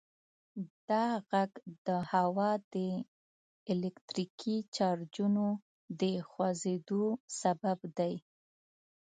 دا 0.89 1.05
غږ 1.29 1.51
د 1.85 1.87
هوا 2.11 2.51
د 2.73 2.75
الکتریکي 3.71 4.57
چارجونو 4.75 5.45
د 6.01 6.03
خوځیدو 6.29 7.03
سبب 7.39 7.79
دی. 7.97 8.13